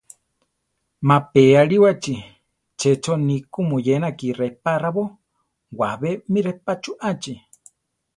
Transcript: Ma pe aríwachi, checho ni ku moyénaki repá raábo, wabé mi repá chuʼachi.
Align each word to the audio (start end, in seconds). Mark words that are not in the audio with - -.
Ma 1.07 1.17
pe 1.31 1.43
aríwachi, 1.61 2.15
checho 2.79 3.13
ni 3.27 3.37
ku 3.51 3.59
moyénaki 3.69 4.27
repá 4.39 4.71
raábo, 4.83 5.03
wabé 5.79 6.11
mi 6.31 6.39
repá 6.47 6.71
chuʼachi. 6.83 7.33